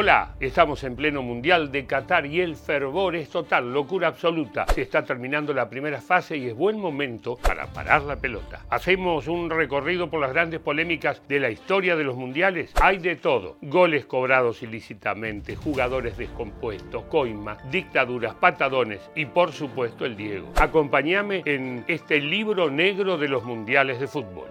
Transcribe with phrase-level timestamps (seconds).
[0.00, 4.64] Hola, estamos en pleno Mundial de Qatar y el fervor es total, locura absoluta.
[4.72, 8.64] Se está terminando la primera fase y es buen momento para parar la pelota.
[8.70, 12.70] Hacemos un recorrido por las grandes polémicas de la historia de los mundiales.
[12.80, 13.56] Hay de todo.
[13.60, 20.52] Goles cobrados ilícitamente, jugadores descompuestos, coimas, dictaduras, patadones y por supuesto el Diego.
[20.60, 24.46] Acompáñame en este libro negro de los mundiales de fútbol.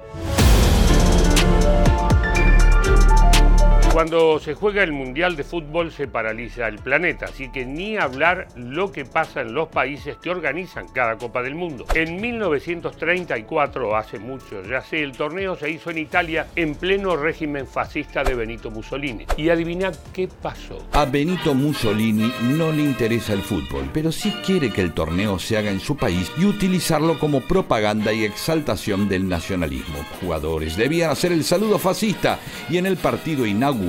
[3.98, 8.48] Cuando se juega el Mundial de Fútbol se paraliza el planeta, así que ni hablar
[8.56, 11.84] lo que pasa en los países que organizan cada Copa del Mundo.
[11.96, 17.66] En 1934, hace mucho ya sé, el torneo se hizo en Italia en pleno régimen
[17.66, 19.26] fascista de Benito Mussolini.
[19.36, 20.78] Y adivina qué pasó.
[20.92, 25.58] A Benito Mussolini no le interesa el fútbol, pero sí quiere que el torneo se
[25.58, 29.98] haga en su país y utilizarlo como propaganda y exaltación del nacionalismo.
[30.22, 32.38] Jugadores debían hacer el saludo fascista
[32.70, 33.87] y en el partido inaugural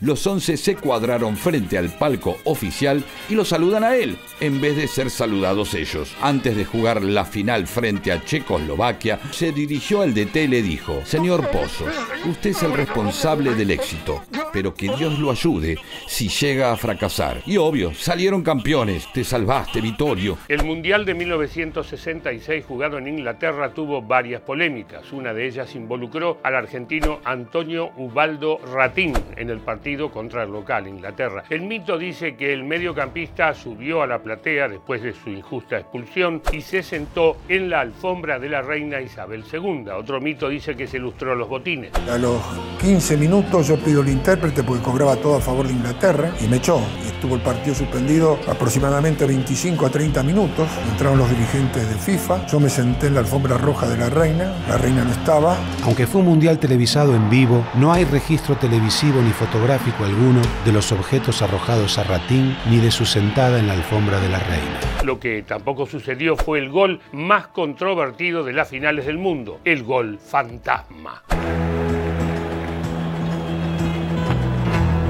[0.00, 4.76] los 11 se cuadraron frente al palco oficial y lo saludan a él, en vez
[4.76, 6.14] de ser saludados ellos.
[6.22, 11.02] Antes de jugar la final frente a Checoslovaquia, se dirigió al DT y le dijo,
[11.04, 11.84] Señor Pozo,
[12.28, 14.22] usted es el responsable del éxito,
[14.54, 17.42] pero que Dios lo ayude si llega a fracasar.
[17.44, 20.38] Y obvio, salieron campeones, te salvaste, Vittorio.
[20.46, 25.12] El Mundial de 1966 jugado en Inglaterra tuvo varias polémicas.
[25.12, 30.86] Una de ellas involucró al argentino Antonio Ubaldo Ratín, en el partido contra el local,
[30.86, 31.42] Inglaterra.
[31.50, 36.42] El mito dice que el mediocampista subió a la platea después de su injusta expulsión
[36.52, 39.86] y se sentó en la alfombra de la reina Isabel II.
[39.98, 41.90] Otro mito dice que se lustró los botines.
[42.08, 42.40] A los
[42.80, 46.56] 15 minutos yo pido el intérprete porque cobraba todo a favor de Inglaterra y me
[46.56, 46.80] echó.
[47.04, 50.68] Y estuvo el partido suspendido aproximadamente 25 a 30 minutos.
[50.90, 52.46] Entraron los dirigentes de FIFA.
[52.46, 54.52] Yo me senté en la alfombra roja de la reina.
[54.68, 55.56] La reina no estaba.
[55.84, 60.72] Aunque fue un mundial televisado en vivo, no hay registro televisivo ni fotográfico alguno de
[60.72, 64.80] los objetos arrojados a Ratín ni de su sentada en la alfombra de la reina.
[65.04, 69.84] Lo que tampoco sucedió fue el gol más controvertido de las finales del mundo, el
[69.84, 71.22] gol fantasma.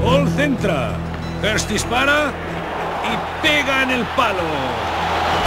[0.04, 0.92] Gol centra.
[1.42, 2.30] Hurst dispara
[3.10, 4.93] y pega en el palo.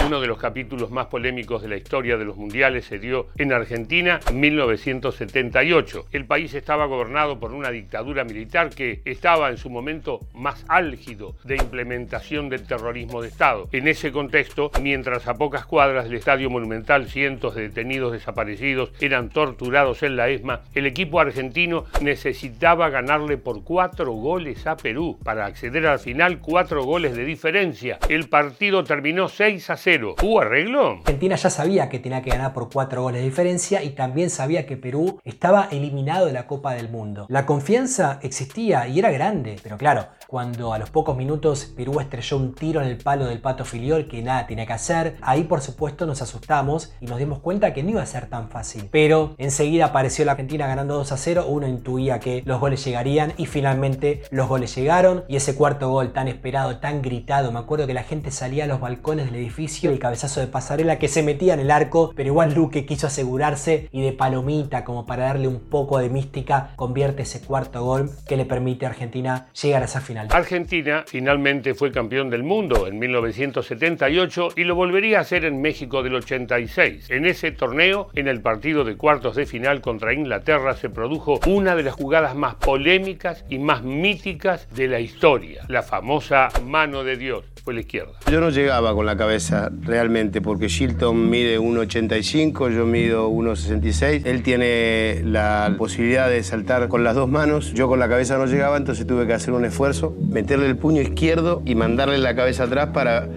[0.08, 3.52] Uno de los capítulos más polémicos de la historia de los mundiales se dio en
[3.52, 6.06] Argentina en 1978.
[6.12, 11.34] El país estaba gobernado por una dictadura militar que estaba en su momento más álgido
[11.44, 13.68] de implementación del terrorismo de Estado.
[13.70, 19.28] En ese contexto, mientras a pocas cuadras del Estadio Monumental cientos de detenidos desaparecidos eran
[19.28, 25.18] torturados en la ESMA, el equipo argentino necesitaba ganarle por cuatro goles a Perú.
[25.22, 27.98] Para acceder al final, cuatro goles de diferencia.
[28.08, 30.98] El partido terminó 6 a 0 ¿Hubo arreglo?
[30.98, 34.66] Argentina ya sabía que tenía que ganar por cuatro goles de diferencia y también sabía
[34.66, 37.26] que Perú estaba eliminado de la Copa del Mundo.
[37.28, 42.36] La confianza existía y era grande, pero claro, cuando a los pocos minutos Perú estrelló
[42.36, 45.60] un tiro en el palo del Pato Filiol que nada tenía que hacer, ahí por
[45.60, 48.88] supuesto nos asustamos y nos dimos cuenta que no iba a ser tan fácil.
[48.92, 53.32] Pero enseguida apareció la Argentina ganando 2 a 0, uno intuía que los goles llegarían
[53.36, 57.86] y finalmente los goles llegaron y ese cuarto gol tan esperado, tan gritado, me acuerdo
[57.86, 61.22] que la gente salía a los balcones del edificio el cabezazo de pasarela que se
[61.22, 65.46] metía en el arco, pero igual Luque quiso asegurarse y de palomita, como para darle
[65.46, 69.84] un poco de mística, convierte ese cuarto gol que le permite a Argentina llegar a
[69.84, 70.28] esa final.
[70.30, 76.02] Argentina finalmente fue campeón del mundo en 1978 y lo volvería a hacer en México
[76.02, 77.10] del 86.
[77.10, 81.76] En ese torneo, en el partido de cuartos de final contra Inglaterra, se produjo una
[81.76, 87.16] de las jugadas más polémicas y más míticas de la historia, la famosa mano de
[87.16, 88.12] Dios la izquierda.
[88.30, 94.26] Yo no llegaba con la cabeza realmente porque Shilton mide 1,85, yo mido 1,66.
[94.26, 97.72] Él tiene la posibilidad de saltar con las dos manos.
[97.74, 101.00] Yo con la cabeza no llegaba, entonces tuve que hacer un esfuerzo, meterle el puño
[101.00, 103.28] izquierdo y mandarle la cabeza atrás para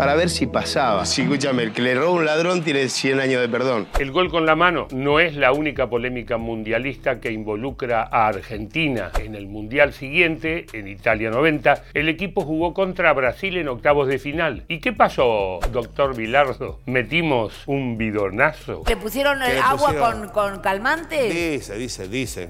[0.00, 1.04] para ver si pasaba.
[1.04, 3.86] Sí, escúchame, el que le roba un ladrón tiene 100 años de perdón.
[3.98, 9.10] El gol con la mano no es la única polémica mundialista que involucra a Argentina.
[9.20, 14.18] En el Mundial siguiente, en Italia 90, el equipo jugó contra Brasil en octavos de
[14.18, 14.64] final.
[14.68, 16.80] ¿Y qué pasó, doctor Vilardo?
[16.86, 18.84] ¿Metimos un bidonazo?
[18.88, 21.24] ¿Le pusieron el agua Con, con, calmante?
[21.24, 22.48] Dice, dice, dice.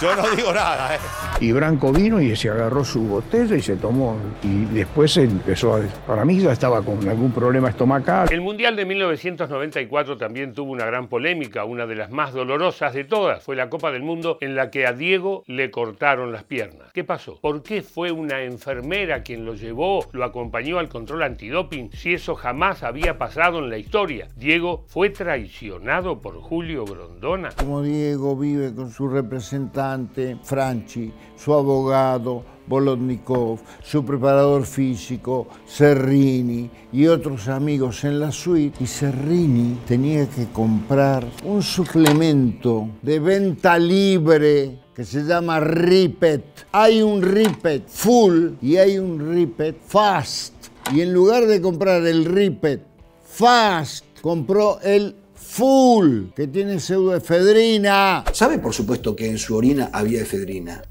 [0.00, 0.94] Yo, no, digo nada.
[0.94, 0.98] ¿eh?
[1.40, 4.16] Y Branco vino y se agarró su botella y se tomó.
[4.42, 5.65] Y después empezó
[6.06, 8.28] Para mí ya estaba con algún problema estomacal.
[8.30, 13.04] El Mundial de 1994 también tuvo una gran polémica, una de las más dolorosas de
[13.04, 13.42] todas.
[13.42, 16.92] Fue la Copa del Mundo en la que a Diego le cortaron las piernas.
[16.92, 17.40] ¿Qué pasó?
[17.40, 22.36] ¿Por qué fue una enfermera quien lo llevó, lo acompañó al control antidoping, si eso
[22.36, 24.28] jamás había pasado en la historia?
[24.36, 27.50] Diego fue traicionado por Julio Grondona.
[27.58, 37.06] Como Diego vive con su representante, Franchi, su abogado, Bolotnikov, su preparador físico, Serrini y
[37.06, 38.82] otros amigos en la suite.
[38.82, 46.66] Y Serrini tenía que comprar un suplemento de venta libre que se llama Ripet.
[46.72, 50.54] Hay un Ripet full y hay un Ripet fast.
[50.92, 52.82] Y en lugar de comprar el Ripet
[53.22, 58.24] fast, compró el full, que tiene pseudoefedrina.
[58.32, 60.82] Sabe, por supuesto, que en su orina había efedrina.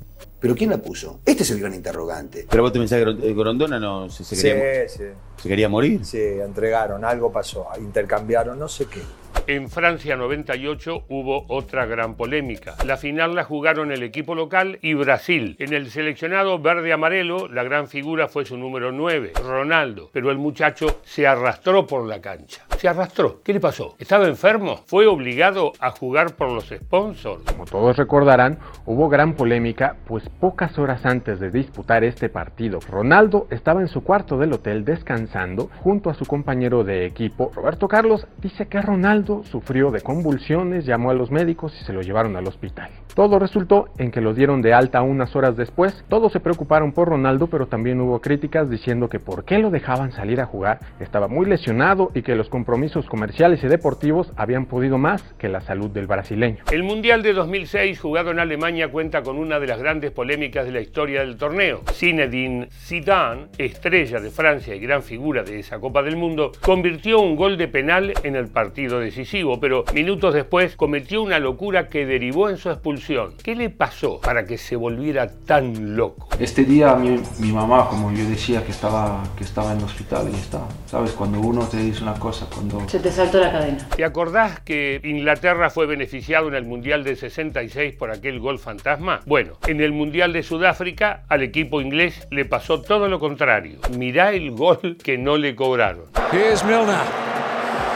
[0.45, 1.21] ¿Pero quién la puso?
[1.25, 2.45] Este es el gran interrogante.
[2.47, 5.03] Pero vos te pensás que Grondona no se, se quería, sí, sí.
[5.37, 6.05] se quería morir.
[6.05, 9.01] Sí, entregaron, algo pasó, intercambiaron, no sé qué.
[9.47, 12.75] En Francia 98 hubo otra gran polémica.
[12.85, 15.55] La final la jugaron el equipo local y Brasil.
[15.57, 20.11] En el seleccionado verde-amarelo, la gran figura fue su número 9, Ronaldo.
[20.13, 22.65] Pero el muchacho se arrastró por la cancha.
[22.87, 23.41] Arrastró.
[23.43, 23.95] ¿Qué le pasó?
[23.99, 24.81] ¿Estaba enfermo?
[24.85, 27.43] ¿Fue obligado a jugar por los sponsors?
[27.43, 33.47] Como todos recordarán, hubo gran polémica, pues pocas horas antes de disputar este partido, Ronaldo
[33.49, 37.51] estaba en su cuarto del hotel descansando junto a su compañero de equipo.
[37.53, 42.01] Roberto Carlos dice que Ronaldo sufrió de convulsiones, llamó a los médicos y se lo
[42.01, 42.91] llevaron al hospital.
[43.15, 46.03] Todo resultó en que lo dieron de alta unas horas después.
[46.09, 50.11] Todos se preocuparon por Ronaldo, pero también hubo críticas diciendo que por qué lo dejaban
[50.11, 54.97] salir a jugar, estaba muy lesionado y que los compromisos comerciales y deportivos habían podido
[54.97, 56.57] más que la salud del brasileño.
[56.69, 60.73] El Mundial de 2006 jugado en Alemania cuenta con una de las grandes polémicas de
[60.73, 61.83] la historia del torneo.
[61.93, 67.37] Zinedine Zidane, estrella de Francia y gran figura de esa Copa del Mundo, convirtió un
[67.37, 72.49] gol de penal en el partido decisivo, pero minutos después cometió una locura que derivó
[72.49, 73.04] en su expulsión.
[73.43, 76.27] ¿Qué le pasó para que se volviera tan loco?
[76.39, 80.27] Este día mi, mi, mamá, como yo decía, que estaba, que estaba en el hospital
[80.31, 80.61] y está.
[80.87, 81.11] ¿Sabes?
[81.11, 82.89] Cuando uno te dice una cosa, cuando...
[82.89, 83.87] Se te saltó la cadena.
[83.95, 89.21] ¿Te acordás que Inglaterra fue beneficiado en el Mundial de 66 por aquel gol fantasma?
[89.27, 93.79] Bueno, en el Mundial de Sudáfrica al equipo inglés le pasó todo lo contrario.
[93.95, 96.05] Mirá el gol que no le cobraron.
[96.31, 97.05] Here's Milner.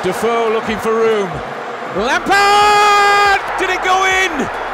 [0.03, 1.29] Defoe looking for room.
[1.97, 3.41] Lampard!
[3.59, 4.68] Did it go in?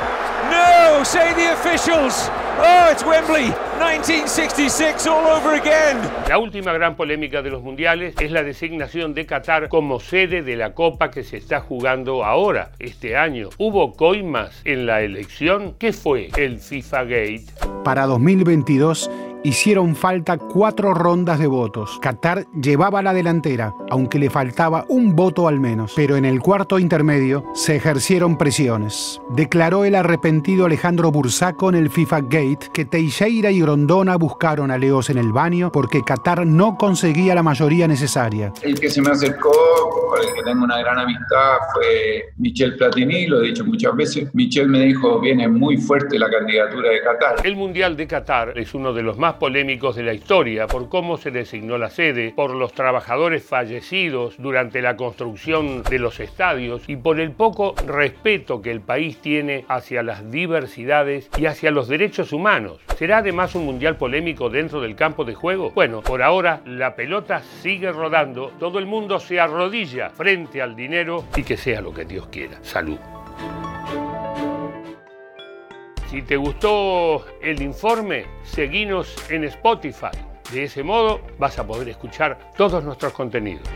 [1.06, 2.32] Say the officials.
[2.58, 6.02] Oh, it's Wembley, 1966 all over again.
[6.28, 10.56] La última gran polémica de los mundiales es la designación de Qatar como sede de
[10.56, 13.50] la Copa que se está jugando ahora, este año.
[13.60, 15.76] ¿Hubo coimas en la elección?
[15.78, 17.46] ¿Qué fue el FIFA Gate?
[17.84, 19.12] Para 2022
[19.46, 22.00] hicieron falta cuatro rondas de votos.
[22.02, 25.94] Qatar llevaba la delantera, aunque le faltaba un voto al menos.
[25.96, 29.22] Pero en el cuarto intermedio se ejercieron presiones.
[29.30, 34.78] Declaró el arrepentido Alejandro Bursaco en el FIFA Gate que Teixeira y Grondona buscaron a
[34.78, 38.52] Leos en el baño porque Qatar no conseguía la mayoría necesaria.
[38.62, 39.52] El que se me acercó,
[40.22, 44.34] el que tengo una gran amistad, fue Michel Platini, lo he dicho muchas veces.
[44.34, 47.36] Michel me dijo, viene muy fuerte la candidatura de Qatar.
[47.46, 51.18] El Mundial de Qatar es uno de los más polémicos de la historia por cómo
[51.18, 56.96] se designó la sede, por los trabajadores fallecidos durante la construcción de los estadios y
[56.96, 62.34] por el poco respeto que el país tiene hacia las diversidades y hacia los derechos
[62.34, 62.80] humanos.
[62.98, 65.72] ¿Será además un mundial polémico dentro del campo de juego?
[65.72, 71.26] Bueno, por ahora la pelota sigue rodando, todo el mundo se arrodilla frente al dinero
[71.36, 72.58] y que sea lo que Dios quiera.
[72.62, 73.00] Salud.
[76.10, 80.18] Si te gustó el informe, seguinos en Spotify.
[80.52, 83.68] De ese modo vas a poder escuchar todos nuestros contenidos.